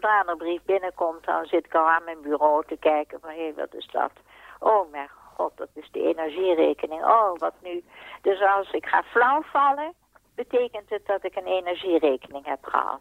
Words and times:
zodra 0.00 0.24
een 0.26 0.36
brief 0.36 0.60
binnenkomt, 0.64 1.24
dan 1.24 1.44
zit 1.44 1.64
ik 1.64 1.74
al 1.74 1.88
aan 1.88 2.04
mijn 2.04 2.22
bureau 2.22 2.64
te 2.66 2.76
kijken 2.80 3.18
van, 3.20 3.30
hé, 3.30 3.52
wat 3.56 3.74
is 3.74 3.88
dat? 3.92 4.10
Oh 4.58 4.90
mijn 4.90 5.08
god, 5.36 5.52
dat 5.56 5.68
is 5.74 5.88
de 5.92 6.02
energierekening. 6.02 7.04
Oh, 7.04 7.38
wat 7.38 7.54
nu? 7.62 7.84
Dus 8.22 8.42
als 8.42 8.70
ik 8.70 8.86
ga 8.86 9.02
flauw 9.02 9.42
vallen, 9.42 9.92
betekent 10.34 10.90
het 10.90 11.06
dat 11.06 11.24
ik 11.24 11.36
een 11.36 11.46
energierekening 11.46 12.46
heb 12.46 12.58
gehad. 12.62 13.00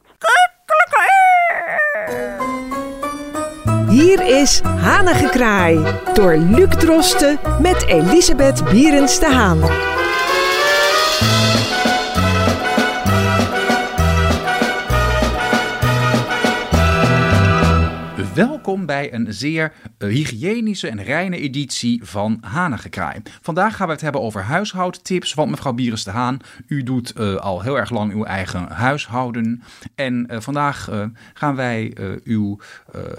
Hier 3.89 4.39
is 4.39 4.61
Hanengekraai 4.61 5.75
door 6.13 6.35
Luc 6.35 6.69
Drosten 6.69 7.39
met 7.61 7.87
Elisabeth 7.87 8.63
Bierens 8.69 9.19
de 9.19 9.25
Haan. 9.25 9.98
Welkom 18.69 18.87
bij 18.87 19.13
een 19.13 19.33
zeer 19.33 19.73
uh, 19.97 20.09
hygiënische 20.09 20.87
en 20.87 21.03
reine 21.03 21.37
editie 21.37 22.03
van 22.03 22.37
Hanengekraai. 22.41 23.21
Vandaag 23.41 23.75
gaan 23.75 23.87
we 23.87 23.93
het 23.93 24.01
hebben 24.01 24.21
over 24.21 24.43
huishoudtips, 24.43 25.33
want 25.33 25.49
mevrouw 25.49 25.73
Bieres 25.73 26.03
de 26.03 26.11
Haan, 26.11 26.39
u 26.67 26.83
doet 26.83 27.13
uh, 27.17 27.35
al 27.35 27.61
heel 27.61 27.77
erg 27.77 27.89
lang 27.89 28.13
uw 28.13 28.23
eigen 28.23 28.71
huishouden. 28.71 29.63
En 29.95 30.27
uh, 30.31 30.39
vandaag 30.39 30.89
gaan 31.33 31.55
wij 31.55 31.97
uw 32.23 32.59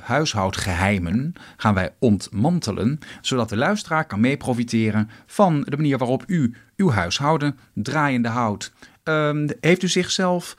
huishoudgeheimen 0.02 1.32
gaan 1.56 1.74
wij 1.74 1.94
ontmantelen, 1.98 2.98
zodat 3.20 3.48
de 3.48 3.56
luisteraar 3.56 4.06
kan 4.06 4.20
mee 4.20 4.36
profiteren 4.36 5.10
van 5.26 5.60
de 5.60 5.76
manier 5.76 5.98
waarop 5.98 6.24
u 6.26 6.54
uw 6.76 6.90
huishouden 6.90 7.58
draaiende 7.74 8.28
houdt. 8.28 8.72
Ehm, 9.02 9.48
heeft 9.60 9.82
u 9.82 9.88
zichzelf 9.88 10.56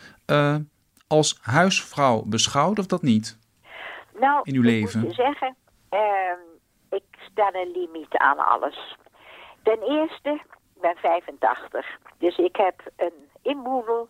als 1.08 1.38
huisvrouw 1.42 2.24
beschouwd 2.24 2.80
of 2.80 2.86
dat 2.86 3.02
niet? 3.02 3.40
Nou, 4.22 4.40
in 4.44 4.56
uw 4.56 4.62
leven? 4.62 5.00
Ik 5.00 5.06
moet 5.06 5.16
je 5.16 5.24
zeggen, 5.24 5.56
uh, 5.92 6.00
ik 6.90 7.04
stel 7.32 7.54
een 7.54 7.72
limiet 7.72 8.18
aan 8.18 8.38
alles. 8.38 8.98
Ten 9.64 9.82
eerste, 9.82 10.30
ik 10.76 10.82
ben 10.82 10.96
85. 10.96 11.86
Dus 12.18 12.38
ik 12.38 12.56
heb 12.56 12.82
een 12.96 13.30
inboedel 13.42 14.10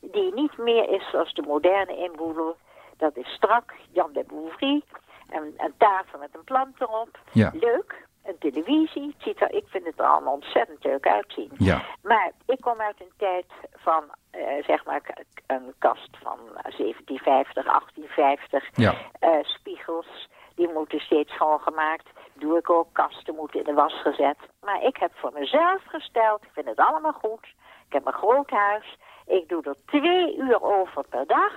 die 0.00 0.34
niet 0.34 0.58
meer 0.58 0.88
is 0.88 1.10
zoals 1.10 1.34
de 1.34 1.42
moderne 1.42 1.96
inboedel. 1.96 2.56
Dat 2.96 3.16
is 3.16 3.28
strak, 3.28 3.74
Jan 3.92 4.12
de 4.12 4.24
Bouvry. 4.26 4.82
Een, 5.28 5.54
een 5.56 5.74
tafel 5.78 6.18
met 6.18 6.28
een 6.32 6.44
plant 6.44 6.80
erop. 6.80 7.18
Ja. 7.32 7.52
Leuk. 7.54 8.06
Een 8.28 8.38
televisie. 8.38 9.06
Het 9.06 9.22
ziet 9.22 9.40
er, 9.40 9.52
ik 9.52 9.64
vind 9.66 9.84
het 9.84 9.98
er 9.98 10.06
allemaal 10.06 10.32
ontzettend 10.32 10.84
leuk 10.84 11.06
uitzien. 11.06 11.50
Ja. 11.56 11.82
Maar 12.02 12.32
ik 12.46 12.60
kom 12.60 12.80
uit 12.80 13.00
een 13.00 13.12
tijd 13.16 13.46
van, 13.72 14.04
uh, 14.32 14.64
zeg 14.66 14.84
maar, 14.84 15.24
een 15.46 15.74
kast 15.78 16.16
van 16.22 16.38
1750, 16.52 17.64
1850. 17.64 18.68
Ja. 18.72 18.94
Uh, 19.20 19.30
spiegels, 19.42 20.28
die 20.54 20.72
moeten 20.72 21.00
steeds 21.00 21.32
schoongemaakt. 21.32 22.08
Doe 22.32 22.58
ik 22.58 22.70
ook. 22.70 22.88
Kasten 22.92 23.34
moeten 23.34 23.58
in 23.58 23.64
de 23.64 23.72
was 23.72 24.02
gezet. 24.02 24.38
Maar 24.60 24.82
ik 24.82 24.96
heb 24.96 25.10
voor 25.14 25.32
mezelf 25.32 25.82
gesteld, 25.86 26.42
ik 26.42 26.50
vind 26.52 26.66
het 26.66 26.78
allemaal 26.78 27.12
goed. 27.12 27.46
Ik 27.86 27.92
heb 27.92 28.06
een 28.06 28.12
groot 28.12 28.50
huis. 28.50 28.96
Ik 29.26 29.48
doe 29.48 29.62
er 29.62 29.76
twee 29.86 30.36
uur 30.36 30.62
over 30.62 31.04
per 31.08 31.26
dag. 31.26 31.52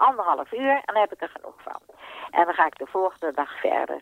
Anderhalf 0.00 0.52
uur 0.52 0.74
en 0.74 0.82
dan 0.84 0.96
heb 0.96 1.12
ik 1.12 1.20
er 1.20 1.28
genoeg 1.28 1.62
van. 1.62 1.80
En 2.30 2.44
dan 2.44 2.54
ga 2.54 2.66
ik 2.66 2.78
de 2.78 2.86
volgende 2.86 3.32
dag 3.32 3.60
verder. 3.60 4.00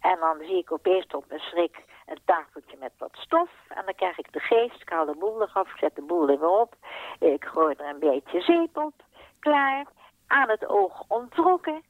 En 0.00 0.18
dan 0.20 0.38
zie 0.38 0.58
ik 0.58 0.72
opeens 0.72 1.06
op 1.06 1.24
mijn 1.28 1.40
schrik 1.40 1.84
een 2.06 2.20
tafeltje 2.24 2.76
met 2.80 2.92
wat 2.98 3.16
stof. 3.16 3.50
En 3.68 3.84
dan 3.84 3.94
krijg 3.94 4.18
ik 4.18 4.32
de 4.32 4.40
geest, 4.40 4.82
ik 4.82 4.88
haal 4.88 5.04
de 5.04 5.16
boel 5.18 5.42
eraf, 5.42 5.78
zet 5.78 5.94
de 5.94 6.02
boel 6.02 6.28
er 6.28 6.38
weer 6.38 6.48
op. 6.48 6.74
Ik 7.18 7.44
gooi 7.44 7.74
er 7.78 7.86
een 7.86 7.98
beetje 7.98 8.40
zeep 8.40 8.76
op. 8.76 8.94
Klaar. 9.40 9.84
Aan 10.26 10.48
het 10.48 10.68
oog 10.68 11.02
ontrokken. 11.08 11.82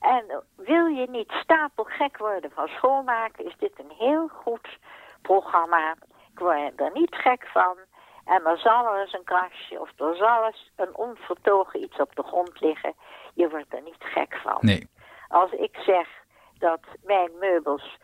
En 0.00 0.42
wil 0.56 0.86
je 0.86 1.10
niet 1.10 1.32
stapelgek 1.32 2.18
worden 2.18 2.50
van 2.50 2.68
schoonmaken, 2.68 3.44
is 3.44 3.56
dit 3.58 3.78
een 3.78 3.92
heel 3.98 4.28
goed 4.28 4.78
programma. 5.22 5.94
Ik 6.32 6.38
word 6.38 6.80
er 6.80 6.90
niet 6.92 7.14
gek 7.14 7.46
van. 7.46 7.76
En 8.24 8.44
er 8.44 8.58
zal 8.58 8.96
eens 8.96 9.12
een 9.12 9.24
krasje 9.24 9.80
of 9.80 9.90
er 9.96 10.16
zal 10.16 10.44
eens 10.44 10.70
een 10.76 10.96
onvertogen 10.96 11.82
iets 11.82 11.96
op 11.96 12.14
de 12.16 12.22
grond 12.22 12.60
liggen. 12.60 12.94
Je 13.34 13.48
wordt 13.48 13.74
er 13.74 13.82
niet 13.82 13.96
gek 13.98 14.40
van. 14.42 14.58
Nee. 14.60 14.88
Als 15.28 15.50
ik 15.50 15.76
zeg 15.76 16.08
dat 16.58 16.80
mijn 17.02 17.30
meubels 17.38 17.98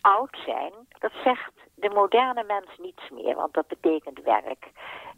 oud 0.00 0.38
zijn, 0.44 0.72
dat 0.98 1.12
zegt 1.24 1.52
de 1.74 1.88
moderne 1.88 2.44
mens 2.44 2.78
niets 2.78 3.10
meer, 3.10 3.34
want 3.34 3.54
dat 3.54 3.66
betekent 3.66 4.22
werk. 4.22 4.70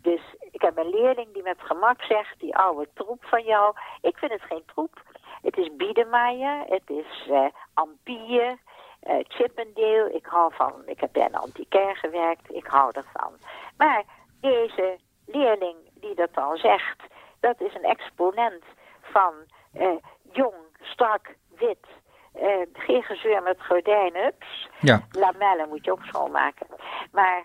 Dus 0.02 0.20
ik 0.50 0.62
heb 0.62 0.78
een 0.78 0.90
leerling 0.90 1.32
die 1.32 1.42
met 1.42 1.60
gemak 1.60 2.02
zegt, 2.02 2.40
die 2.40 2.56
oude 2.56 2.88
troep 2.94 3.24
van 3.24 3.42
jou, 3.42 3.74
ik 4.00 4.18
vind 4.18 4.32
het 4.32 4.42
geen 4.42 4.64
troep. 4.66 5.02
Het 5.42 5.56
is 5.56 5.76
Biedermeier, 5.76 6.64
het 6.68 6.90
is 6.90 7.26
uh, 7.28 7.46
Ampère, 7.74 8.58
uh, 9.02 9.14
Chippendale. 9.28 10.12
Ik 10.12 10.26
hou 10.26 10.54
van, 10.54 10.82
ik 10.86 11.00
heb 11.00 11.12
bij 11.12 11.24
een 11.24 11.34
antiquair 11.34 11.96
gewerkt, 11.96 12.50
ik 12.50 12.66
hou 12.66 12.90
ervan. 12.92 13.32
Maar 13.76 14.04
deze 14.42 14.98
leerling 15.26 15.76
die 15.94 16.14
dat 16.14 16.34
dan 16.34 16.56
zegt, 16.56 17.02
dat 17.40 17.60
is 17.60 17.74
een 17.74 17.84
exponent 17.84 18.64
van 19.00 19.34
uh, 19.74 19.88
jong, 20.32 20.54
strak, 20.80 21.34
wit, 21.58 21.86
uh, 22.36 22.66
geen 22.72 23.02
gezeur 23.02 23.42
met 23.42 23.66
gordijnen. 23.66 24.34
Ja. 24.80 25.06
Lamellen 25.10 25.68
moet 25.68 25.84
je 25.84 25.92
ook 25.92 26.04
schoonmaken. 26.04 26.66
Maar 27.12 27.44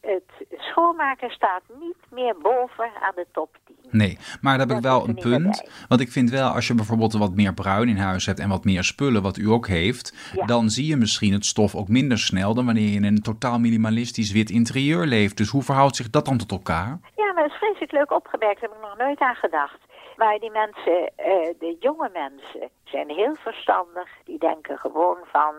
het 0.00 0.46
schoonmaken 0.56 1.30
staat 1.30 1.62
niet 1.80 1.96
meer 2.10 2.34
boven 2.42 2.90
aan 3.00 3.12
de 3.14 3.26
top 3.32 3.56
10. 3.66 3.76
Nee, 3.90 4.18
maar 4.40 4.58
daar 4.58 4.66
heb 4.66 4.76
ik 4.76 4.82
wel 4.82 5.08
een 5.08 5.14
punt. 5.14 5.70
Want 5.88 6.00
ik 6.00 6.08
vind 6.12 6.30
wel, 6.30 6.48
als 6.50 6.66
je 6.66 6.74
bijvoorbeeld 6.74 7.12
wat 7.12 7.34
meer 7.34 7.54
bruin 7.54 7.88
in 7.88 7.96
huis 7.96 8.26
hebt 8.26 8.38
en 8.38 8.48
wat 8.48 8.64
meer 8.64 8.84
spullen, 8.84 9.22
wat 9.22 9.36
u 9.36 9.48
ook 9.48 9.66
heeft, 9.66 10.32
Ja. 10.34 10.46
dan 10.46 10.70
zie 10.70 10.86
je 10.86 10.96
misschien 10.96 11.32
het 11.32 11.44
stof 11.46 11.74
ook 11.74 11.88
minder 11.88 12.18
snel 12.18 12.54
dan 12.54 12.64
wanneer 12.64 12.88
je 12.88 12.96
in 12.96 13.04
een 13.04 13.22
totaal 13.22 13.58
minimalistisch 13.58 14.32
wit 14.32 14.50
interieur 14.50 15.06
leeft. 15.06 15.36
Dus 15.36 15.48
hoe 15.50 15.62
verhoudt 15.62 15.96
zich 15.96 16.10
dat 16.10 16.24
dan 16.24 16.38
tot 16.38 16.50
elkaar? 16.50 16.98
Ja, 17.16 17.32
maar 17.32 17.42
dat 17.42 17.52
is 17.52 17.58
vreselijk 17.58 17.92
leuk 17.92 18.10
opgemerkt. 18.12 18.60
Daar 18.60 18.70
heb 18.70 18.78
ik 18.78 18.84
nog 18.88 18.98
nooit 18.98 19.18
aan 19.20 19.34
gedacht. 19.34 19.78
Maar 20.16 20.38
die 20.38 20.50
mensen, 20.50 21.00
uh, 21.02 21.54
de 21.58 21.76
jonge 21.80 22.10
mensen, 22.12 22.68
zijn 22.84 23.08
heel 23.08 23.34
verstandig. 23.34 24.08
Die 24.24 24.38
denken 24.38 24.78
gewoon 24.78 25.16
van, 25.32 25.54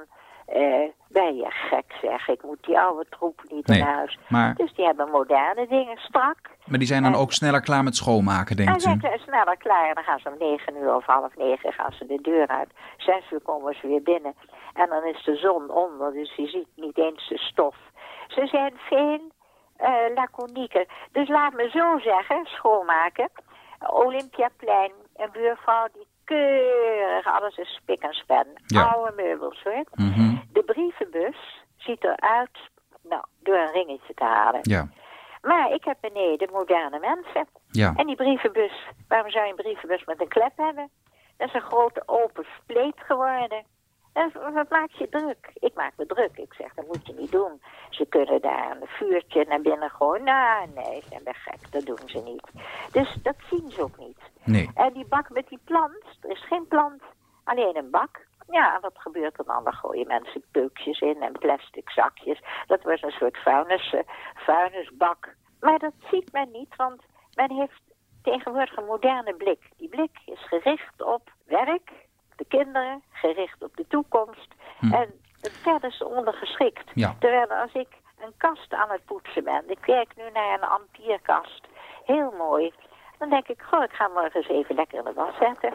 uh, 0.55 0.89
ben 1.07 1.35
je 1.35 1.45
gek 1.49 1.85
zeg, 2.01 2.27
ik 2.27 2.43
moet 2.43 2.63
die 2.63 2.79
oude 2.79 3.05
troep 3.09 3.41
niet 3.47 3.67
Nee, 3.67 3.79
in 3.79 3.85
huis. 3.85 4.17
maar- 4.29 4.55
Dus 4.55 4.73
die 4.73 4.85
hebben 4.85 5.09
moderne 5.09 5.67
dingen 5.67 5.97
strak. 5.97 6.37
Maar 6.65 6.77
die 6.79 6.87
zijn 6.87 7.03
dan 7.03 7.13
En- 7.13 7.19
ook 7.19 7.31
sneller 7.31 7.61
klaar 7.61 7.83
met 7.83 7.95
schoonmaken, 7.95 8.57
En 8.57 8.65
denkt 8.65 8.79
u? 8.79 8.79
zijn 8.83 8.99
ze 9.01 9.17
sneller 9.23 9.57
klaar. 9.57 9.87
En 9.89 9.95
dan 9.95 10.03
gaan 10.03 10.19
ze 10.19 10.29
om 10.29 10.37
negen 10.39 10.75
uur 10.77 10.95
of 10.95 11.05
half 11.05 11.35
negen 11.35 11.73
gaan 11.73 11.91
ze 11.91 12.05
de 12.05 12.21
deur 12.21 12.47
uit. 12.47 12.69
Zes 12.97 13.31
uur 13.31 13.41
komen 13.41 13.75
ze 13.81 13.87
weer 13.87 14.01
binnen. 14.03 14.33
En 14.73 14.89
dan 14.89 15.03
is 15.05 15.23
de 15.23 15.35
zon 15.35 15.69
onder, 15.69 16.13
dus 16.13 16.35
je 16.35 16.47
ziet 16.47 16.67
niet 16.75 16.97
eens 16.97 17.27
de 17.29 17.37
stof. 17.37 17.75
Ze 18.27 18.47
zijn 18.47 18.73
veel 18.77 19.19
uh, 19.81 20.15
laconieker. 20.15 20.85
Dus 21.11 21.27
laat 21.27 21.53
me 21.53 21.69
zo 21.69 21.99
zeggen, 21.99 22.45
schoonmaken. 22.45 23.29
Olympiaplein, 23.93 24.91
een 25.15 25.29
buurvrouw 25.31 25.87
die 25.93 26.07
keurig, 26.33 27.25
alles 27.25 27.57
is 27.57 27.73
spik 27.75 28.01
en 28.03 28.13
span. 28.13 28.45
Ja. 28.65 28.83
Oude 28.83 29.13
meubels 29.15 29.61
hoor. 29.63 29.83
Mhm. 29.95 30.35
De 30.53 30.63
brievenbus 30.63 31.63
ziet 31.77 32.03
eruit, 32.03 32.57
nou, 33.01 33.23
door 33.43 33.57
een 33.57 33.71
ringetje 33.71 34.13
te 34.13 34.23
halen. 34.23 34.59
Ja, 34.63 34.87
Maar 35.41 35.71
ik 35.71 35.83
heb 35.83 35.97
beneden 36.01 36.49
moderne 36.51 36.99
mensen. 36.99 37.47
ja. 37.71 37.93
En 37.95 38.05
die 38.05 38.15
brievenbus, 38.15 38.87
waarom 39.07 39.29
zou 39.31 39.43
je 39.45 39.49
een 39.49 39.55
brievenbus 39.63 40.05
met 40.05 40.21
een 40.21 40.27
klep 40.27 40.57
hebben? 40.57 40.89
Dat 41.37 41.47
is 41.47 41.53
een 41.53 41.61
grote 41.71 42.03
open 42.05 42.45
spleet 42.63 42.95
geworden. 42.97 43.63
En 44.13 44.31
wat 44.53 44.69
maak 44.69 44.91
je 44.91 45.09
druk? 45.09 45.51
Ik 45.53 45.73
maak 45.73 45.93
me 45.97 46.05
druk. 46.05 46.37
Ik 46.37 46.53
zeg, 46.53 46.73
dat 46.73 46.87
moet 46.87 47.07
je 47.07 47.13
niet 47.13 47.31
doen. 47.31 47.61
Ze 47.89 48.05
kunnen 48.05 48.41
daar 48.41 48.77
een 48.81 48.87
vuurtje 48.87 49.45
naar 49.47 49.61
binnen 49.61 49.89
gooien. 49.89 50.23
Nou, 50.23 50.67
nee, 50.75 51.01
ze 51.01 51.07
zijn 51.09 51.35
gek. 51.35 51.71
Dat 51.71 51.85
doen 51.85 52.09
ze 52.09 52.19
niet. 52.19 52.47
Dus 52.91 53.17
dat 53.23 53.35
zien 53.49 53.71
ze 53.71 53.81
ook 53.81 53.97
niet. 53.97 54.19
Nee. 54.43 54.69
En 54.73 54.93
die 54.93 55.05
bak 55.05 55.29
met 55.29 55.47
die 55.47 55.59
plant, 55.63 56.03
er 56.21 56.29
is 56.29 56.45
geen 56.45 56.67
plant, 56.67 57.03
alleen 57.43 57.77
een 57.77 57.89
bak. 57.89 58.27
Ja, 58.49 58.79
wat 58.81 58.93
gebeurt 58.97 59.39
er 59.39 59.45
dan? 59.45 59.63
Dan 59.63 59.73
gooien 59.73 60.07
mensen 60.07 60.43
peukjes 60.51 60.99
in 60.99 61.21
en 61.21 61.31
plastic 61.31 61.89
zakjes. 61.89 62.41
Dat 62.67 62.83
was 62.83 63.01
een 63.01 63.11
soort 63.11 63.37
vuilnis, 63.37 63.93
eh, 63.93 63.99
vuilnisbak. 64.35 65.35
Maar 65.59 65.79
dat 65.79 65.93
ziet 66.11 66.31
men 66.31 66.51
niet, 66.51 66.75
want 66.75 67.01
men 67.33 67.51
heeft 67.51 67.81
tegenwoordig 68.21 68.77
een 68.77 68.85
moderne 68.85 69.33
blik. 69.33 69.69
Die 69.77 69.89
blik 69.89 70.17
is 70.25 70.47
gericht 70.47 71.01
op 71.01 71.31
werk, 71.45 71.91
de 72.39 72.45
kinderen, 72.47 73.03
gericht 73.11 73.63
op 73.63 73.75
de 73.75 73.85
toekomst. 73.87 74.47
Hm. 74.79 74.93
En 74.93 75.07
verder 75.41 75.89
is 75.89 76.03
ondergeschikt. 76.03 76.91
Ja. 76.93 77.15
Terwijl 77.19 77.47
als 77.47 77.73
ik 77.73 77.87
een 78.19 78.33
kast 78.37 78.73
aan 78.73 78.89
het 78.89 79.05
poetsen 79.05 79.43
ben, 79.43 79.63
ik 79.67 79.77
kijk 79.81 80.11
nu 80.15 80.23
naar 80.33 80.53
een 80.53 80.67
ampierkast, 80.69 81.61
heel 82.05 82.33
mooi. 82.37 82.73
Dan 83.17 83.29
denk 83.29 83.47
ik, 83.47 83.61
goh, 83.61 83.83
ik 83.83 83.91
ga 83.91 84.07
morgen 84.07 84.35
eens 84.35 84.47
even 84.49 84.75
lekker 84.75 84.97
in 84.97 85.03
de 85.03 85.13
was 85.13 85.35
zetten. 85.39 85.73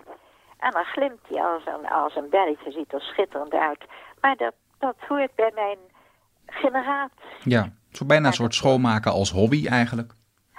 En 0.59 0.71
dan 0.71 0.85
glimt 0.85 1.21
hij 1.29 1.43
als 1.43 1.63
een, 1.67 1.89
als 1.89 2.17
een 2.17 2.29
belletje, 2.31 2.71
ziet 2.73 2.93
er 2.93 3.01
schitterend 3.01 3.53
uit. 3.55 3.85
Maar 4.21 4.37
dat, 4.37 4.55
dat 4.79 4.95
hoort 5.09 5.35
bij 5.35 5.51
mijn 5.55 5.79
generatie. 6.47 7.15
Ja, 7.45 7.69
zo 7.91 8.05
bijna 8.07 8.27
een 8.27 8.33
soort 8.33 8.55
schoonmaken 8.55 9.13
als 9.13 9.31
hobby 9.31 9.67
eigenlijk. 9.69 10.13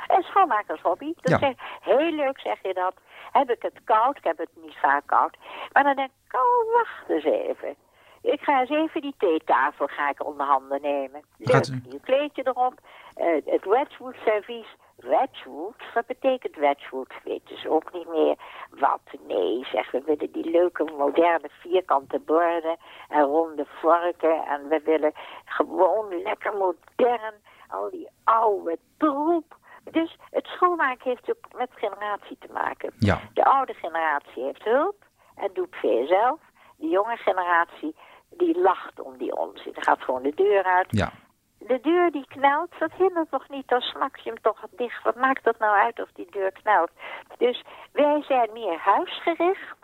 En 0.08 0.24
schoonmakershobby. 0.24 1.14
Dat 1.16 1.32
Ja. 1.32 1.38
zeg, 1.48 1.54
heel 1.82 2.12
leuk 2.12 2.40
zeg 2.40 2.62
je 2.62 2.74
dat. 2.74 2.94
Heb 3.40 3.50
ik 3.50 3.62
het 3.62 3.80
koud. 3.84 4.18
Ik 4.18 4.24
heb 4.24 4.38
het 4.38 4.50
niet 4.54 4.78
vaak 4.78 5.04
koud. 5.06 5.38
Maar 5.72 5.84
dan 5.84 5.96
denk 5.96 6.10
ik, 6.28 6.36
oh, 6.40 6.74
wacht 6.74 7.10
eens 7.10 7.24
even. 7.24 7.76
Ik 8.22 8.42
ga 8.42 8.60
eens 8.60 8.70
even 8.70 9.02
die 9.02 9.16
theetafel 9.18 9.88
ga 9.88 10.10
ik 10.10 10.26
onder 10.26 10.46
handen 10.46 10.82
nemen. 10.82 11.22
Gaat 11.40 11.68
u- 11.68 11.82
nieuw 11.90 12.00
kleedje 12.04 12.42
erop. 12.48 12.74
Eh, 13.16 13.28
het 13.46 13.66
Wedgwood 13.66 14.16
servies. 14.26 14.68
Wedgwood? 14.96 15.76
Wat 15.94 16.06
betekent 16.06 16.56
Wedgwood? 16.56 17.14
Weten 17.24 17.58
ze 17.58 17.70
ook 17.70 17.94
niet 17.94 18.08
meer. 18.08 18.36
Wat? 18.70 19.00
Nee, 19.28 19.66
zeg, 19.72 19.92
we 19.92 20.02
willen 20.06 20.32
die 20.32 20.50
leuke 20.50 20.84
moderne 20.98 21.50
vierkante 21.60 22.20
borden 22.20 22.78
en 23.10 23.22
ronde 23.24 23.66
vorken. 23.82 24.46
En 24.46 24.68
we 24.68 24.82
willen 24.84 25.12
gewoon 25.46 26.22
lekker 26.22 26.54
modern, 26.54 27.34
al 27.68 27.90
die 27.90 28.08
oude 28.24 28.78
troep. 28.98 29.56
Dus 29.92 30.18
het 30.30 30.46
schoonmaken 30.46 31.10
heeft 31.10 31.30
ook 31.30 31.58
met 31.58 31.70
generatie 31.76 32.38
te 32.40 32.48
maken. 32.54 32.94
Ja. 32.98 33.20
De 33.34 33.44
oude 33.46 33.74
generatie 33.74 34.44
heeft 34.44 34.64
hulp 34.64 34.96
en 35.36 35.50
doet 35.54 35.76
veel 35.76 36.08
zelf. 36.08 36.40
De 36.78 36.88
jonge 36.88 37.18
generatie, 37.18 37.96
die 38.30 38.60
lacht 38.60 39.00
om 39.00 39.18
die 39.18 39.36
onzin. 39.36 39.74
Die 39.74 39.84
gaat 39.84 40.02
gewoon 40.02 40.24
de 40.24 40.34
deur 40.36 40.64
uit. 40.64 40.88
Ja. 40.90 41.12
De 41.60 41.80
deur 41.82 42.12
die 42.12 42.28
knelt, 42.28 42.70
dat 42.80 42.92
hindert 42.92 43.30
toch 43.32 43.50
niet, 43.50 43.68
dan 43.68 43.82
smak 43.82 44.18
je 44.18 44.30
hem 44.30 44.42
toch 44.42 44.60
dicht. 44.72 45.04
Wat 45.04 45.16
maakt 45.16 45.44
dat 45.44 45.60
nou 45.60 45.78
uit 45.78 46.02
of 46.02 46.10
die 46.14 46.28
deur 46.32 46.52
knelt? 46.52 46.90
Dus 47.38 47.64
wij 47.92 48.22
zijn 48.22 48.50
meer 48.54 48.78
huisgericht. 48.78 49.78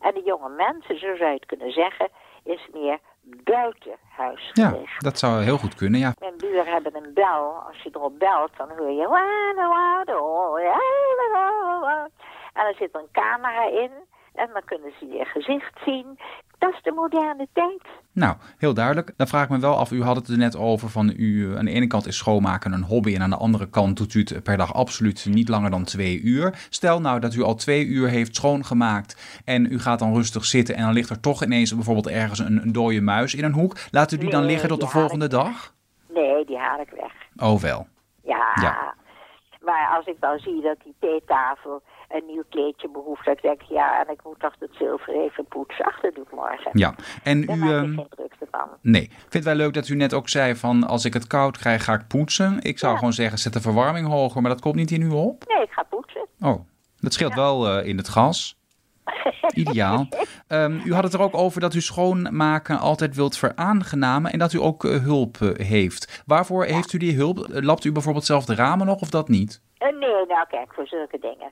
En 0.00 0.14
de 0.14 0.22
jonge 0.22 0.48
mensen, 0.48 0.98
zo 0.98 1.16
zou 1.16 1.28
je 1.28 1.34
het 1.34 1.46
kunnen 1.46 1.72
zeggen, 1.72 2.08
is 2.44 2.68
meer 2.72 2.98
buiten 3.44 3.90
ja, 3.90 3.96
huisgericht. 4.08 5.04
dat 5.04 5.18
zou 5.18 5.42
heel 5.42 5.58
goed 5.58 5.74
kunnen, 5.74 6.00
ja. 6.00 6.12
Mijn 6.18 6.36
buren 6.36 6.66
hebben 6.66 6.96
een 6.96 7.14
bel. 7.14 7.62
Als 7.66 7.82
je 7.82 7.90
erop 7.92 8.18
belt, 8.18 8.50
dan 8.56 8.68
hoor 8.76 8.90
je... 8.90 9.06
En 12.52 12.66
er 12.66 12.74
zit 12.74 12.94
een 12.94 13.08
camera 13.12 13.64
in. 13.64 13.90
En 14.34 14.50
dan 14.52 14.62
kunnen 14.64 14.92
ze 14.98 15.06
je 15.06 15.24
gezicht 15.24 15.78
zien. 15.84 16.18
Dat 16.60 16.72
is 16.72 16.82
de 16.82 16.92
moderne 16.92 17.48
tijd. 17.52 17.82
Nou, 18.12 18.36
heel 18.58 18.74
duidelijk. 18.74 19.12
Dan 19.16 19.26
vraag 19.26 19.44
ik 19.44 19.50
me 19.50 19.58
wel 19.58 19.76
af, 19.76 19.90
u 19.90 20.02
had 20.02 20.16
het 20.16 20.28
er 20.28 20.38
net 20.38 20.56
over 20.56 20.88
van 20.88 21.12
u, 21.16 21.50
eh, 21.50 21.58
aan 21.58 21.64
de 21.64 21.70
ene 21.70 21.86
kant 21.86 22.06
is 22.06 22.16
schoonmaken 22.16 22.72
een 22.72 22.82
hobby 22.82 23.14
en 23.14 23.22
aan 23.22 23.30
de 23.30 23.36
andere 23.36 23.68
kant 23.70 23.96
doet 23.96 24.14
u 24.14 24.20
het 24.20 24.42
per 24.42 24.56
dag 24.56 24.74
absoluut 24.74 25.26
niet 25.28 25.48
langer 25.48 25.70
dan 25.70 25.84
twee 25.84 26.20
uur. 26.20 26.66
Stel 26.70 27.00
nou 27.00 27.20
dat 27.20 27.34
u 27.34 27.42
al 27.42 27.54
twee 27.54 27.84
uur 27.84 28.08
heeft 28.08 28.36
schoongemaakt 28.36 29.42
en 29.44 29.72
u 29.72 29.78
gaat 29.78 29.98
dan 29.98 30.14
rustig 30.14 30.44
zitten 30.44 30.74
en 30.74 30.82
dan 30.82 30.92
ligt 30.92 31.10
er 31.10 31.20
toch 31.20 31.44
ineens 31.44 31.74
bijvoorbeeld 31.74 32.08
ergens 32.08 32.38
een, 32.38 32.62
een 32.62 32.72
dode 32.72 33.00
muis 33.00 33.34
in 33.34 33.44
een 33.44 33.52
hoek. 33.52 33.76
Laat 33.90 34.12
u 34.12 34.16
die 34.16 34.30
dan 34.30 34.44
liggen 34.44 34.68
tot 34.68 34.80
de 34.80 34.86
volgende 34.86 35.28
dag? 35.28 35.74
Nee, 36.08 36.44
die 36.44 36.58
haal 36.58 36.80
ik 36.80 36.90
weg. 36.90 37.12
Oh 37.36 37.60
wel. 37.60 37.86
Ja. 38.22 38.46
Ja. 38.62 38.94
Maar 39.60 39.96
als 39.96 40.06
ik 40.06 40.20
dan 40.20 40.38
zie 40.38 40.62
dat 40.62 40.76
die 40.84 40.94
theetafel 40.98 41.82
een 42.10 42.26
nieuw 42.26 42.42
kleedje 42.48 42.88
behoeft, 42.90 43.24
dan 43.24 43.36
denk 43.42 43.62
ik, 43.62 43.68
ja, 43.68 44.04
en 44.04 44.12
ik 44.12 44.20
moet 44.24 44.40
toch 44.40 44.54
het 44.58 44.70
zilver 44.72 45.14
even 45.24 45.44
poetsen. 45.44 45.84
Ach, 45.84 46.00
dat 46.00 46.14
doe 46.14 46.24
ik 46.24 46.30
morgen. 46.34 46.70
Ja. 46.72 46.94
En 47.22 47.46
Daar 47.46 47.56
u, 47.56 47.58
maak 47.60 47.68
ik 47.70 47.74
ehm, 47.76 47.94
geen 47.94 48.06
drukte 48.16 48.46
van. 48.50 48.68
nee, 48.82 49.02
ik 49.02 49.10
vind 49.18 49.32
het 49.34 49.44
wel 49.44 49.54
leuk 49.54 49.74
dat 49.74 49.88
u 49.88 49.94
net 49.94 50.14
ook 50.14 50.28
zei 50.28 50.56
van 50.56 50.86
als 50.86 51.04
ik 51.04 51.12
het 51.14 51.26
koud 51.26 51.58
krijg 51.58 51.84
ga 51.84 51.94
ik 51.94 52.06
poetsen. 52.08 52.58
Ik 52.62 52.78
zou 52.78 52.92
Ja. 52.92 52.98
gewoon 52.98 53.12
zeggen 53.12 53.38
zet 53.38 53.52
de 53.52 53.60
verwarming 53.60 54.06
hoger, 54.06 54.40
maar 54.42 54.50
dat 54.50 54.60
komt 54.60 54.74
niet 54.74 54.90
in 54.90 55.02
u 55.02 55.10
op. 55.10 55.44
Nee, 55.48 55.62
ik 55.62 55.70
ga 55.70 55.82
poetsen. 55.82 56.26
Oh, 56.40 56.60
dat 57.00 57.12
scheelt 57.12 57.34
wel 57.34 57.68
eh, 57.68 57.86
in 57.88 57.96
het 57.96 58.08
gas. 58.08 58.58
Ideaal. 59.54 60.08
Ehm, 60.46 60.80
u 60.84 60.94
had 60.94 61.02
het 61.04 61.12
er 61.12 61.20
ook 61.22 61.34
over 61.36 61.60
dat 61.60 61.74
u 61.74 61.80
schoonmaken 61.80 62.78
altijd 62.78 63.16
wilt 63.16 63.36
veraangenamen 63.36 64.32
en 64.32 64.38
dat 64.38 64.52
u 64.52 64.58
ook 64.60 64.84
eh, 64.84 64.90
hulp 65.02 65.36
eh, 65.40 65.66
heeft. 65.66 66.22
Waarvoor 66.26 66.64
heeft 66.64 66.92
u 66.92 66.98
die 66.98 67.16
hulp? 67.16 67.46
Lapt 67.48 67.84
u 67.84 67.92
bijvoorbeeld 67.92 68.24
zelf 68.24 68.44
de 68.44 68.54
ramen 68.54 68.86
nog 68.86 69.00
of 69.00 69.10
dat 69.10 69.28
niet? 69.28 69.60
Nee, 69.78 69.90
nou 70.28 70.46
kijk, 70.48 70.72
voor 70.74 70.86
zulke 70.86 71.18
dingen. 71.20 71.50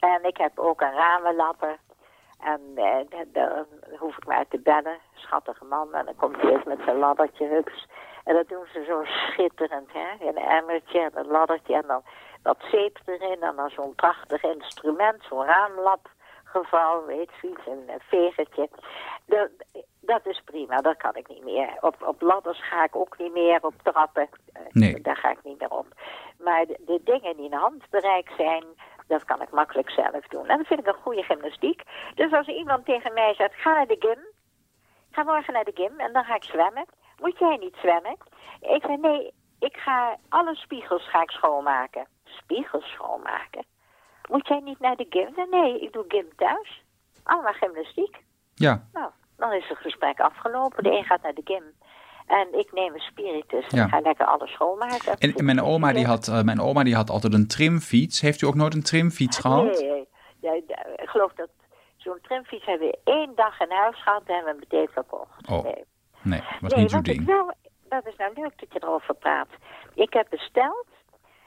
En 0.00 0.24
ik 0.24 0.36
heb 0.36 0.58
ook 0.58 0.80
een 0.80 0.92
ramenlapper. 0.92 1.76
En 2.40 2.60
eh, 2.74 3.60
hoef 3.98 4.16
ik 4.16 4.26
maar 4.26 4.48
te 4.48 4.58
bellen. 4.58 4.98
Schattige 5.14 5.64
man. 5.64 5.94
En 5.94 6.04
dan 6.04 6.16
komt 6.16 6.40
hij 6.42 6.50
eens 6.52 6.64
met 6.64 6.78
zijn 6.84 6.96
laddertje, 6.98 7.46
hups. 7.46 7.86
En 8.24 8.34
dat 8.34 8.48
doen 8.48 8.66
ze 8.72 8.84
zo 8.84 9.04
schitterend, 9.04 9.88
hè. 9.92 10.26
Een 10.28 10.36
emmertje 10.36 11.00
en 11.00 11.10
een 11.14 11.26
laddertje. 11.26 11.74
En 11.74 11.84
dan 11.86 12.02
dat 12.42 12.56
zeep 12.70 12.98
erin. 13.04 13.42
En 13.42 13.56
dan 13.56 13.70
zo'n 13.70 13.94
prachtig 13.94 14.42
instrument. 14.42 15.22
Zo'n 15.28 15.44
raamlapgeval, 15.44 17.04
weet 17.06 17.30
je 17.42 17.48
iets. 17.48 17.66
Een, 17.66 17.90
vegertje. 17.98 18.68
Dat, 19.24 19.48
dat 20.00 20.26
is 20.26 20.40
prima, 20.44 20.76
dat 20.80 20.96
kan 20.96 21.14
ik 21.14 21.28
niet 21.28 21.44
meer. 21.44 21.68
Op, 21.80 21.96
op 22.06 22.20
ladders 22.20 22.68
ga 22.68 22.84
ik 22.84 22.96
ook 22.96 23.18
niet 23.18 23.32
meer, 23.32 23.58
op 23.62 23.74
trappen. 23.82 24.28
eh, 24.52 24.62
Nee. 24.70 25.00
Daar 25.00 25.16
ga 25.16 25.30
ik 25.30 25.38
niet 25.42 25.58
meer 25.60 25.70
op. 25.70 25.86
Maar 26.38 26.66
de, 26.66 26.76
de 26.86 27.00
dingen 27.04 27.36
die 27.36 27.44
in 27.50 27.52
handbereik 27.52 28.30
zijn, 28.36 28.64
dat 29.10 29.24
kan 29.24 29.42
ik 29.42 29.50
makkelijk 29.50 29.90
zelf 29.90 30.26
doen. 30.28 30.46
En 30.48 30.56
dat 30.58 30.66
vind 30.66 30.80
ik 30.80 30.86
een 30.86 31.02
goede 31.02 31.22
gymnastiek. 31.22 31.82
Dus 32.14 32.32
als 32.32 32.46
iemand 32.46 32.84
tegen 32.84 33.12
mij 33.12 33.34
zegt, 33.34 33.54
ga 33.54 33.72
naar 33.74 33.86
de 33.86 33.96
gym. 33.98 34.18
Ga 35.10 35.22
morgen 35.22 35.52
naar 35.52 35.64
de 35.64 35.74
gym 35.74 36.00
en 36.00 36.12
dan 36.12 36.24
ga 36.24 36.34
ik 36.34 36.44
zwemmen. 36.44 36.84
Moet 37.18 37.38
jij 37.38 37.56
niet 37.56 37.76
zwemmen? 37.76 38.16
Ik 38.60 38.84
zeg, 38.86 38.96
nee, 38.96 39.32
ik 39.58 39.76
ga 39.76 40.16
alle 40.28 40.54
spiegels 40.54 41.08
ga 41.08 41.22
ik 41.22 41.30
schoonmaken. 41.30 42.06
Spiegels 42.24 42.84
schoonmaken? 42.84 43.64
Moet 44.28 44.48
jij 44.48 44.60
niet 44.60 44.80
naar 44.80 44.96
de 44.96 45.06
gym? 45.08 45.32
Nee, 45.36 45.46
Nee, 45.46 45.80
ik 45.80 45.92
doe 45.92 46.04
gym 46.08 46.28
thuis. 46.36 46.82
Allemaal 47.22 47.52
gymnastiek. 47.52 48.16
Ja, 48.54 48.88
Nou, 48.92 49.10
dan 49.36 49.52
is 49.52 49.68
het 49.68 49.78
gesprek 49.78 50.20
afgelopen. 50.20 50.82
De 50.82 50.90
een 50.90 51.04
gaat 51.04 51.22
naar 51.22 51.34
de 51.34 51.42
gym. 51.44 51.64
En 52.30 52.58
ik 52.58 52.72
neem 52.72 52.94
een 52.94 53.00
spiritus 53.00 53.66
en 53.66 53.76
Ja. 53.78 53.88
ga 53.88 54.00
lekker 54.00 54.26
alles 54.26 54.50
schoonmaken. 54.50 55.16
en, 55.18 55.34
en 55.34 55.44
mijn, 55.44 55.62
oma 55.62 55.92
die 55.92 56.06
had, 56.06 56.28
eh, 56.28 56.42
mijn 56.42 56.60
oma 56.60 56.82
die 56.82 56.94
had 56.94 57.10
altijd 57.10 57.34
een 57.34 57.46
trimfiets. 57.48 58.20
Heeft 58.20 58.42
u 58.42 58.46
ook 58.46 58.54
nooit 58.54 58.74
een 58.74 58.82
trimfiets 58.82 59.38
gehad? 59.38 59.64
Nee, 59.80 60.08
ja, 60.40 60.52
ja, 60.66 60.86
ik 60.96 61.08
geloof 61.08 61.32
dat 61.32 61.48
zo'n 61.96 62.18
trimfiets 62.22 62.64
hebben 62.66 62.88
we 62.88 62.98
één 63.04 63.32
dag 63.34 63.60
in 63.60 63.70
huis 63.70 64.02
gehad 64.02 64.22
en 64.26 64.34
hebben 64.34 64.52
we 64.54 64.58
meteen 64.70 64.88
verkocht. 64.92 65.48
Oh, 65.50 65.64
nee, 65.64 65.84
Nee, 66.22 66.42
was 66.60 66.72
nee 66.72 66.82
niet 66.82 66.92
ik 66.94 67.04
ding. 67.04 67.26
wel, 67.26 67.50
dat 67.88 68.06
is 68.06 68.16
nou 68.16 68.32
leuk 68.34 68.52
dat 68.60 68.72
je 68.72 68.78
erover 68.82 69.14
praat. 69.14 69.48
Ik 69.94 70.12
heb 70.12 70.26
besteld, 70.30 70.86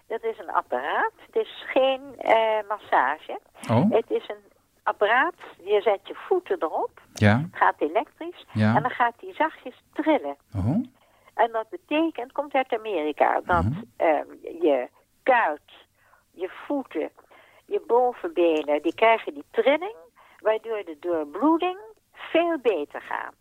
dat 0.07 0.23
is 0.23 0.37
een 0.39 0.51
apparaat, 0.51 1.11
het 1.25 1.35
is 1.35 1.63
geen 1.67 2.01
eh, 2.17 2.67
massage. 2.69 3.39
Oh, 3.71 3.91
Het 3.91 4.05
is 4.11 4.29
een 4.29 4.43
apparaat, 4.83 5.33
je 5.63 5.81
zet 5.81 5.99
je 6.07 6.13
voeten 6.15 6.57
erop, 6.59 7.01
ja, 7.13 7.37
het 7.37 7.55
gaat 7.55 7.81
elektrisch 7.81 8.45
Ja. 8.53 8.75
en 8.75 8.81
dan 8.81 8.91
gaat 8.91 9.13
die 9.19 9.33
zachtjes 9.33 9.83
trillen. 9.93 10.35
oh, 10.55 10.83
En 11.33 11.51
dat 11.51 11.69
betekent, 11.69 12.31
komt 12.31 12.53
uit 12.53 12.73
Amerika, 12.73 13.41
dat 13.45 13.63
Mhm. 13.63 13.81
ehm, 13.97 14.27
je 14.41 14.87
kuit, 15.23 15.71
je 16.31 16.49
voeten, 16.65 17.09
je 17.65 17.81
bovenbenen, 17.87 18.81
die 18.81 18.95
krijgen 18.95 19.33
die 19.33 19.45
trilling, 19.51 19.95
waardoor 20.39 20.83
de 20.85 20.97
doorbloeding 20.99 21.77
veel 22.13 22.57
beter 22.61 23.01
gaat. 23.01 23.35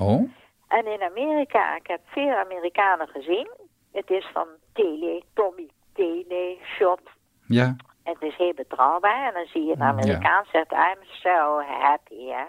oh, 0.00 0.30
En 0.68 0.86
in 0.86 1.02
Amerika, 1.02 1.76
ik 1.76 1.86
heb 1.86 2.00
veel 2.04 2.34
Amerikanen 2.36 3.08
gezien, 3.08 3.50
het 3.92 4.10
is 4.10 4.26
van 4.32 4.46
Tele, 4.72 5.22
Tommy, 5.34 5.68
Tele, 5.92 6.56
Shop. 6.62 7.00
ja, 7.46 7.76
En 8.78 9.32
dan 9.34 9.46
zie 9.46 9.64
je 9.64 9.72
een 9.72 9.78
Mm, 9.78 9.82
ja. 9.84 9.88
Amerikaan 9.88 10.44
zegt, 10.52 10.72
I'm 10.72 11.02
so 11.02 11.60
happy, 11.60 12.26
hè. 12.26 12.44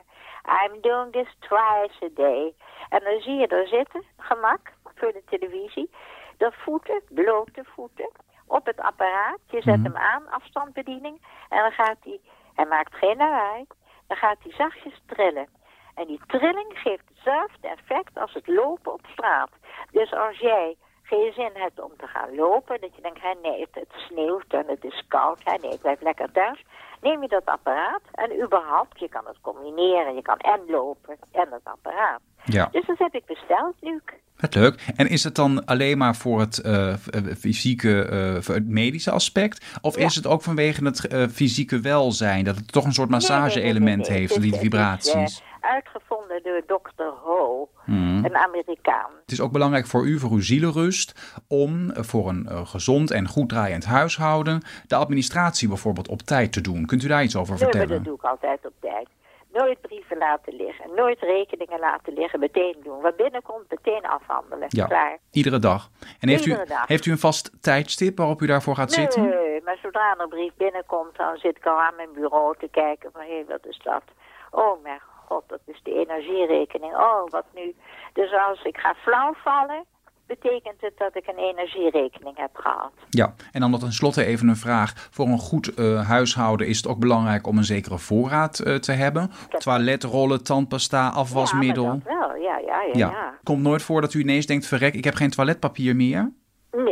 I'm 0.65 0.81
doing 0.81 1.11
this 1.11 1.35
twice 1.39 2.03
a 2.05 2.09
day. 2.13 2.53
En 2.89 3.03
dan 3.03 3.19
zie 3.21 3.35
je 3.35 3.47
er 3.47 3.67
zitten, 3.67 4.03
gemak, 4.17 4.73
voor 4.95 5.11
de 5.11 5.23
televisie, 5.29 5.89
de 6.37 6.51
voeten, 6.51 7.01
blote 7.09 7.63
voeten, 7.63 8.09
op 8.47 8.65
het 8.65 8.79
apparaat. 8.79 9.39
Je 9.47 9.61
zet 9.61 9.75
Mhm. 9.75 9.83
hem 9.83 9.97
aan, 9.97 10.29
afstandsbediening, 10.29 11.21
en 11.49 11.61
dan 11.61 11.71
gaat 11.71 11.97
hij, 12.03 12.19
hij 12.55 12.65
maakt 12.65 12.95
geen 12.95 13.17
lawaai, 13.17 13.65
dan 14.07 14.17
gaat 14.17 14.37
hij 14.43 14.51
zachtjes 14.51 15.01
trillen. 15.05 15.47
En 15.95 16.07
die 16.07 16.21
trilling 16.27 16.71
geeft 16.79 17.03
hetzelfde 17.13 17.67
effect 17.67 18.17
als 18.17 18.33
het 18.33 18.47
lopen 18.47 18.93
op 18.93 19.01
straat. 19.11 19.49
Dus 19.91 20.13
als 20.13 20.37
jij 20.37 20.75
geen 21.09 21.31
zin 21.35 21.51
hebt 21.53 21.79
om 21.81 21.91
te 21.97 22.07
gaan 22.07 22.35
lopen, 22.35 22.81
dat 22.81 22.95
je 22.95 23.01
denkt, 23.01 23.21
hè, 23.21 23.33
nee, 23.41 23.59
het, 23.61 23.69
het 23.73 23.93
sneeuwt 24.07 24.45
en 24.47 24.65
het 24.67 24.83
is 24.83 25.03
koud, 25.07 25.39
hè, 25.43 25.55
nee, 25.61 25.71
ik 25.71 25.81
blijf 25.81 26.01
lekker 26.01 26.31
thuis. 26.31 26.63
Neem 27.01 27.21
je 27.21 27.27
dat 27.27 27.45
apparaat 27.45 28.01
en 28.11 28.41
überhaupt, 28.43 28.99
je 28.99 29.09
kan 29.09 29.25
het 29.25 29.37
combineren, 29.41 30.15
je 30.15 30.21
kan 30.21 30.37
en 30.37 30.61
lopen 30.67 31.17
en 31.31 31.47
het 31.51 31.63
apparaat. 31.63 32.21
ja. 32.45 32.69
Dus 32.71 32.85
dat 32.85 32.97
heb 32.97 33.13
ik 33.13 33.25
besteld, 33.25 33.75
Luc. 33.79 34.01
Vet 34.35 34.55
leuk. 34.55 34.81
En 34.95 35.07
is 35.09 35.23
het 35.23 35.35
dan 35.35 35.65
alleen 35.65 35.97
maar 35.97 36.15
voor 36.15 36.39
het 36.39 36.57
eh, 36.61 36.93
fysieke, 37.37 38.03
eh, 38.03 38.41
voor 38.41 38.55
het 38.55 38.67
medische 38.67 39.11
aspect? 39.11 39.77
Of 39.81 39.97
Ja. 39.97 40.05
is 40.05 40.15
het 40.15 40.27
ook 40.27 40.41
vanwege 40.41 40.83
het 40.85 41.07
fysieke 41.33 41.79
welzijn? 41.79 42.43
Dat 42.43 42.55
het 42.55 42.71
toch 42.71 42.85
een 42.85 42.93
soort 42.93 43.09
Nee, 43.09 43.19
nee, 43.19 43.29
nee, 43.29 43.37
massage-element 43.39 44.07
nee, 44.09 44.17
heeft, 44.17 44.41
die 44.41 44.55
vibraties? 44.55 45.41
Uitgevonden 45.73 46.43
door 46.43 46.61
Dr. 46.95 47.03
Ho, 47.03 47.69
Hmm. 47.85 48.25
een 48.25 48.35
Amerikaan. 48.37 49.11
Het 49.21 49.31
is 49.31 49.41
ook 49.41 49.51
belangrijk 49.51 49.85
voor 49.87 50.05
u, 50.07 50.19
voor 50.19 50.31
uw 50.31 50.41
zielenrust, 50.41 51.39
om 51.47 51.89
eh, 51.91 52.03
voor 52.03 52.27
een 52.29 52.45
eh, 52.47 52.65
gezond 52.67 53.11
en 53.11 53.27
goed 53.27 53.49
draaiend 53.49 53.85
huishouden 53.85 54.61
de 54.87 54.95
administratie 54.95 55.67
bijvoorbeeld 55.67 56.07
op 56.07 56.19
tijd 56.21 56.53
te 56.53 56.61
doen. 56.61 56.85
Kunt 56.85 57.03
u 57.03 57.07
daar 57.07 57.23
iets 57.23 57.35
over 57.35 57.53
Nee, 57.53 57.63
vertellen? 57.63 57.87
dat 57.87 58.03
doe 58.03 58.15
ik 58.15 58.23
altijd 58.23 58.65
op 58.65 58.73
tijd. 58.79 59.07
Nooit 59.53 59.81
brieven 59.81 60.17
laten 60.17 60.55
liggen, 60.55 60.89
nooit 60.95 61.19
rekeningen 61.19 61.79
laten 61.79 62.13
liggen, 62.13 62.39
meteen 62.39 62.75
doen. 62.83 63.01
Wat 63.01 63.15
binnenkomt, 63.15 63.69
meteen 63.69 64.05
afhandelen. 64.05 64.65
Ja. 64.69 64.85
Klaar. 64.85 65.17
Iedere 65.31 65.59
dag. 65.59 65.89
En 66.19 66.29
heeft 66.29 66.45
u, 66.45 66.49
Iedere 66.49 66.67
dag. 66.67 66.87
heeft 66.87 67.05
u 67.05 67.11
een 67.11 67.17
vast 67.17 67.51
tijdstip 67.61 68.17
waarop 68.17 68.41
u 68.41 68.45
daarvoor 68.45 68.75
gaat 68.75 68.91
zitten? 68.91 69.21
Nee, 69.29 69.61
maar 69.63 69.77
zodra 69.81 70.15
een 70.17 70.29
brief 70.29 70.51
binnenkomt, 70.57 71.17
dan 71.17 71.37
zit 71.37 71.57
ik 71.57 71.65
al 71.65 71.79
aan 71.81 71.95
mijn 71.95 72.13
bureau 72.13 72.55
te 72.59 72.67
kijken 72.71 73.09
van, 73.11 73.21
hé, 73.21 73.27
hey, 73.35 73.45
wat 73.47 73.65
is 73.65 73.79
dat? 73.83 74.03
Oh 74.51 74.83
mijn 74.83 74.99
god, 74.99 75.18
dat 75.29 75.59
is 75.65 75.79
de 75.83 75.93
energierekening. 75.93 76.93
Oh, 76.93 77.29
wat 77.29 77.45
nu? 77.53 77.75
Dus 78.13 78.33
als 78.49 78.63
ik 78.63 78.77
ga 78.77 78.95
flauw 79.03 79.33
vallen, 79.33 79.85
betekent 80.27 80.81
het 80.81 80.97
dat 80.97 81.15
ik 81.15 81.27
een 81.27 81.37
energierekening 81.37 82.37
heb 82.37 82.55
gehad. 82.55 82.91
Ja, 83.09 83.33
en 83.51 83.61
dan 83.61 83.71
nog 83.71 83.79
tenslotte 83.79 84.25
even 84.25 84.47
een 84.47 84.55
vraag. 84.55 85.07
Voor 85.11 85.25
een 85.27 85.37
goed 85.37 85.79
uh, 85.79 86.07
huishouden 86.07 86.67
is 86.67 86.77
het 86.77 86.87
ook 86.87 86.99
belangrijk 86.99 87.47
om 87.47 87.57
een 87.57 87.63
zekere 87.63 87.97
voorraad 87.97 88.59
uh, 88.59 88.75
te 88.75 88.91
hebben. 88.91 89.31
Toiletrollen, 89.49 90.43
tandpasta, 90.43 91.09
afwasmiddel. 91.09 91.83
Ja, 91.83 91.91
dat 91.91 92.03
wel. 92.03 92.35
Ja, 92.35 92.57
ja, 92.57 92.81
ja, 92.81 92.81
ja, 92.81 93.09
ja. 93.09 93.37
Komt 93.43 93.61
nooit 93.61 93.81
voor 93.81 94.01
dat 94.01 94.13
u 94.13 94.19
ineens 94.19 94.45
denkt, 94.45 94.67
verrek, 94.67 94.93
ik 94.93 95.03
heb 95.03 95.13
geen 95.13 95.29
toiletpapier 95.29 95.95
meer? 95.95 96.31
Nee, 96.71 96.83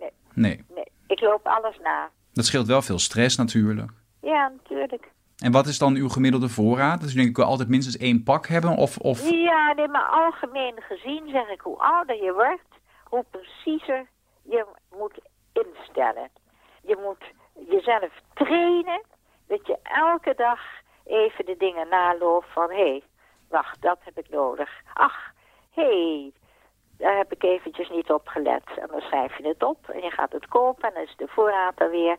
nee. 0.00 0.10
Nee. 0.34 0.64
nee. 0.74 0.90
Ik 1.06 1.20
loop 1.20 1.46
alles 1.46 1.78
na. 1.82 2.10
Dat 2.32 2.44
scheelt 2.44 2.66
wel 2.66 2.82
veel 2.82 2.98
stress 2.98 3.36
natuurlijk. 3.36 3.90
Ja, 4.20 4.52
natuurlijk. 4.56 5.08
En 5.44 5.52
wat 5.52 5.66
is 5.66 5.78
dan 5.78 5.94
uw 5.94 6.08
gemiddelde 6.08 6.48
voorraad? 6.48 7.00
Dus 7.00 7.12
u 7.12 7.14
denkt, 7.14 7.30
ik 7.30 7.36
wil 7.36 7.44
altijd 7.44 7.68
minstens 7.68 7.96
één 7.96 8.22
pak 8.22 8.46
hebben? 8.46 8.76
Of, 8.76 8.98
of... 8.98 9.30
Ja, 9.30 9.72
nee, 9.72 9.88
maar 9.88 10.06
algemeen 10.06 10.74
gezien 10.80 11.28
zeg 11.28 11.48
ik, 11.48 11.60
hoe 11.60 11.78
ouder 11.78 12.24
je 12.24 12.32
wordt, 12.32 12.80
hoe 13.04 13.24
preciezer 13.30 14.06
je 14.42 14.66
moet 14.98 15.18
instellen. 15.52 16.30
Je 16.82 16.96
moet 17.04 17.24
jezelf 17.68 18.12
trainen, 18.34 19.02
dat 19.46 19.66
je 19.66 19.78
elke 19.82 20.34
dag 20.36 20.60
even 21.04 21.46
de 21.46 21.56
dingen 21.58 21.88
naloopt 21.88 22.52
van, 22.52 22.70
hé, 22.70 22.76
hey, 22.76 23.02
wacht, 23.48 23.82
dat 23.82 23.98
heb 24.00 24.18
ik 24.18 24.28
nodig. 24.30 24.70
Ach, 24.92 25.32
hé, 25.70 25.82
hey, 25.82 26.32
daar 26.98 27.16
heb 27.16 27.32
ik 27.32 27.42
eventjes 27.42 27.88
niet 27.88 28.10
op 28.10 28.28
gelet. 28.28 28.64
En 28.80 28.88
dan 28.90 29.00
schrijf 29.00 29.38
je 29.38 29.48
het 29.48 29.62
op 29.62 29.88
en 29.88 30.02
je 30.02 30.10
gaat 30.10 30.32
het 30.32 30.48
kopen 30.48 30.88
en 30.88 30.94
dan 30.94 31.02
is 31.02 31.14
de 31.16 31.28
voorraad 31.28 31.80
er 31.80 31.90
weer. 31.90 32.16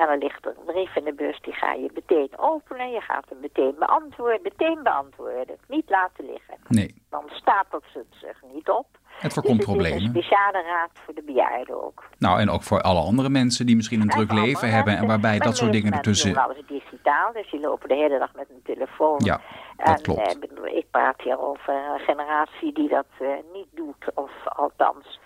En 0.00 0.06
dan 0.06 0.18
ligt 0.18 0.44
er 0.44 0.54
een 0.58 0.64
brief 0.64 0.96
in 0.96 1.04
de 1.04 1.12
bus, 1.12 1.40
die 1.40 1.52
ga 1.52 1.72
je 1.72 1.90
meteen 1.94 2.30
openen. 2.36 2.90
Je 2.90 3.00
gaat 3.00 3.24
hem 3.28 3.40
meteen 3.40 3.74
beantwoorden. 3.78 4.40
Meteen 4.42 4.82
beantwoorden. 4.82 5.56
Niet 5.68 5.90
laten 5.90 6.24
liggen. 6.24 6.54
Nee. 6.68 6.94
Dan 7.10 7.22
stapelt 7.26 7.84
ze 7.92 7.98
het 7.98 8.18
zich 8.20 8.42
niet 8.52 8.68
op. 8.68 8.86
Het 9.20 9.32
voorkomt 9.32 9.56
dus 9.56 9.66
het 9.66 9.74
problemen. 9.74 9.98
is 9.98 10.04
een 10.04 10.22
speciale 10.22 10.62
raad 10.62 10.90
voor 10.92 11.14
de 11.14 11.22
bejaarden 11.22 11.84
ook. 11.84 12.04
Nou, 12.18 12.40
en 12.40 12.50
ook 12.50 12.62
voor 12.62 12.80
alle 12.80 13.00
andere 13.00 13.28
mensen 13.28 13.66
die 13.66 13.76
misschien 13.76 14.00
een 14.00 14.08
druk 14.08 14.32
leven 14.32 14.70
hebben... 14.70 14.96
en 14.96 15.06
waarbij 15.06 15.38
dat 15.38 15.56
soort 15.56 15.72
dingen 15.72 15.92
ertussen... 15.92 16.36
Alles 16.36 16.62
digitaal, 16.66 17.32
dus 17.32 17.50
die 17.50 17.60
lopen 17.60 17.88
de 17.88 17.94
hele 17.94 18.18
dag 18.18 18.34
met 18.34 18.50
een 18.50 18.62
telefoon. 18.62 19.20
Ja, 19.24 19.40
dat 19.76 19.86
en, 19.86 20.02
klopt. 20.02 20.38
Eh, 20.38 20.76
ik 20.76 20.86
praat 20.90 21.22
hier 21.22 21.40
over 21.40 21.74
een 21.74 22.00
generatie 22.00 22.72
die 22.72 22.88
dat 22.88 23.06
uh, 23.20 23.28
niet 23.52 23.68
doet. 23.74 24.14
Of 24.14 24.30
althans, 24.44 25.20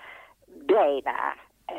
bijna... 0.66 1.34
Uh, 1.70 1.76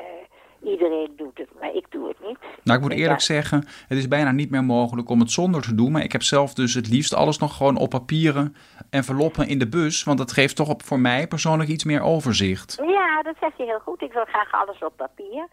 Iedereen 0.64 1.14
doet 1.18 1.38
het, 1.38 1.50
maar 1.60 1.74
ik 1.74 1.86
doe 1.90 2.08
het 2.08 2.18
niet. 2.28 2.38
Nou, 2.64 2.78
ik 2.78 2.84
moet 2.84 2.94
eerlijk 2.94 3.22
zeggen, 3.22 3.66
het 3.88 3.98
is 3.98 4.08
bijna 4.08 4.32
niet 4.32 4.50
meer 4.50 4.64
mogelijk 4.64 5.10
om 5.10 5.20
het 5.20 5.32
zonder 5.32 5.62
te 5.62 5.76
doen. 5.76 5.92
Maar 5.92 6.04
ik 6.04 6.12
heb 6.12 6.22
zelf 6.22 6.54
dus 6.54 6.74
het 6.74 6.90
liefst 6.90 7.14
alles 7.14 7.38
nog 7.38 7.58
gewoon 7.58 7.78
op 7.78 7.90
papieren 7.90 8.56
enveloppen 8.90 9.48
in 9.48 9.60
de 9.60 9.68
bus. 9.68 10.04
Want 10.04 10.18
dat 10.18 10.32
geeft 10.32 10.56
toch 10.56 10.70
op, 10.70 10.84
voor 10.84 11.00
mij 11.00 11.28
persoonlijk 11.28 11.70
iets 11.70 11.84
meer 11.84 12.02
overzicht. 12.02 12.82
Ja, 12.88 13.22
dat 13.22 13.36
zeg 13.40 13.58
je 13.58 13.64
heel 13.64 13.80
goed. 13.80 14.02
Ik 14.02 14.14
wil 14.14 14.26
graag 14.26 14.52
alles 14.52 14.84
op 14.84 14.94
papier. 14.96 15.48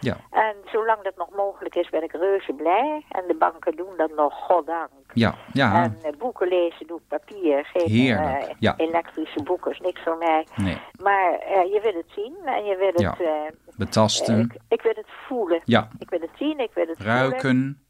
Ja. 0.00 0.16
En 0.30 0.54
zolang 0.64 1.02
dat 1.02 1.16
nog 1.16 1.30
mogelijk 1.36 1.74
is, 1.74 1.90
ben 1.90 2.02
ik 2.02 2.12
reuze 2.12 2.52
blij. 2.52 3.04
En 3.08 3.24
de 3.26 3.34
banken 3.34 3.76
doen 3.76 3.96
dat 3.96 4.10
nog, 4.16 4.34
goddank. 4.34 4.90
Ja, 5.14 5.34
ja. 5.52 5.82
En 5.82 5.96
boeken 6.42 6.58
lezen 6.58 6.86
doe 6.86 6.98
ik 6.98 7.08
papier. 7.08 7.64
Geen 7.72 7.90
uh, 7.90 8.34
ja. 8.58 8.74
elektrische 8.76 9.42
boeken 9.42 9.70
is 9.70 9.80
niks 9.80 10.00
voor 10.02 10.16
mij. 10.16 10.46
Nee. 10.56 10.78
Maar 11.02 11.32
uh, 11.32 11.72
je 11.72 11.80
wil 11.82 11.92
het 11.94 12.10
zien 12.14 12.36
en 12.44 12.64
je 12.64 12.76
wil 12.76 12.92
het... 12.92 13.18
Ja. 13.18 13.50
Betasten. 13.76 14.40
Ik, 14.40 14.56
ik, 14.68 14.82
wil 14.82 14.92
het 14.94 15.10
voelen. 15.28 15.60
Ja. 15.64 15.88
Ik 15.98 16.10
wil 16.10 16.20
het 16.20 16.30
zien, 16.38 16.58
ik 16.58 16.70
wil 16.74 16.86
het 16.86 17.00
Ruiken. 17.00 17.40
voelen. 17.40 17.80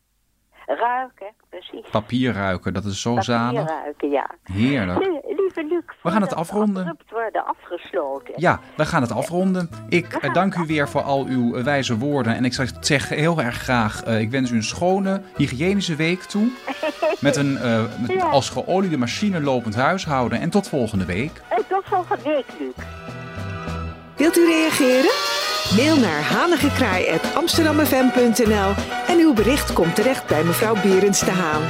Ruiken, 0.67 1.35
precies. 1.49 1.91
Papier 1.91 2.33
ruiken, 2.33 2.73
dat 2.75 2.85
is 2.85 3.01
zo 3.01 3.11
Papier 3.15 3.25
zalig. 3.25 3.69
ruiken, 3.69 4.11
ja. 4.11 4.31
Heerlijk. 4.43 4.99
Lieve 5.37 5.65
Luc, 5.65 5.85
We 6.03 6.11
gaan 6.11 6.23
het 6.23 6.35
afronden. 6.35 6.87
Het 6.87 7.11
worden 7.11 7.47
afgesloten. 7.47 8.35
Ja, 8.37 8.61
we 8.77 8.87
gaan 8.87 9.03
het 9.03 9.13
afronden. 9.13 9.71
Ik 9.89 10.33
dank 10.33 10.55
u 10.55 10.67
weer 10.67 10.89
voor 10.89 11.03
al 11.03 11.25
uw 11.27 11.63
wijze 11.63 11.99
woorden. 11.99 12.35
En 12.35 12.45
ik 12.45 12.53
zeg 12.81 13.09
heel 13.09 13.41
erg 13.41 13.57
graag, 13.57 14.05
ik 14.05 14.31
wens 14.31 14.51
u 14.51 14.55
een 14.55 14.63
schone, 14.63 15.23
hygiënische 15.37 15.97
week 15.97 16.23
toe. 16.23 16.51
Met 17.23 17.37
een 17.37 17.53
met 17.53 17.91
Ja. 18.13 18.25
als 18.25 18.49
geoliede 18.49 18.97
machine 18.97 19.41
lopend 19.41 19.75
huishouden. 19.75 20.41
En 20.41 20.51
tot 20.51 20.69
volgende 20.69 21.05
week. 21.05 21.41
En 21.49 21.63
tot 21.69 21.83
volgende 21.85 22.23
week, 22.25 22.45
Luc. 22.59 22.75
Wilt 24.17 24.37
u 24.37 24.47
reageren? 24.47 25.11
Mail 25.77 25.97
naar 25.97 26.23
hanigekraai.amsterdammefm.nl 26.23 28.73
en 29.09 29.19
uw 29.19 29.33
bericht 29.35 29.73
komt 29.73 29.95
terecht 29.95 30.27
bij 30.27 30.45
mevrouw 30.45 30.75
Berends 30.83 31.21
de 31.21 31.31
Haan. 31.31 31.63